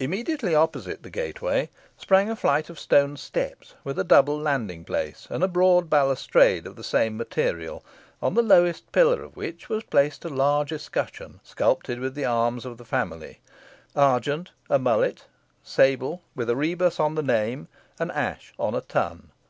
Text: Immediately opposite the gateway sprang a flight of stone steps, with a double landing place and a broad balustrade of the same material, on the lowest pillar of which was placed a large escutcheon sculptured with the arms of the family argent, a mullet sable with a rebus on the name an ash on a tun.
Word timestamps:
Immediately 0.00 0.54
opposite 0.54 1.02
the 1.02 1.10
gateway 1.10 1.68
sprang 1.98 2.30
a 2.30 2.34
flight 2.34 2.70
of 2.70 2.80
stone 2.80 3.14
steps, 3.18 3.74
with 3.84 3.98
a 3.98 4.04
double 4.04 4.38
landing 4.38 4.86
place 4.86 5.26
and 5.28 5.44
a 5.44 5.48
broad 5.48 5.90
balustrade 5.90 6.66
of 6.66 6.76
the 6.76 6.82
same 6.82 7.14
material, 7.18 7.84
on 8.22 8.32
the 8.32 8.42
lowest 8.42 8.90
pillar 8.90 9.22
of 9.22 9.36
which 9.36 9.68
was 9.68 9.82
placed 9.82 10.24
a 10.24 10.30
large 10.30 10.72
escutcheon 10.72 11.40
sculptured 11.42 11.98
with 12.00 12.14
the 12.14 12.24
arms 12.24 12.64
of 12.64 12.78
the 12.78 12.86
family 12.86 13.38
argent, 13.94 14.50
a 14.70 14.78
mullet 14.78 15.26
sable 15.62 16.22
with 16.34 16.48
a 16.48 16.56
rebus 16.56 16.98
on 16.98 17.14
the 17.14 17.22
name 17.22 17.68
an 17.98 18.10
ash 18.12 18.54
on 18.58 18.74
a 18.74 18.80
tun. 18.80 19.30